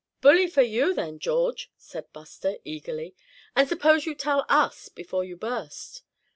[0.19, 3.15] "Bully for you, then, George," said Buster, eagerly,
[3.55, 6.01] "and suppose you tell us before you burst.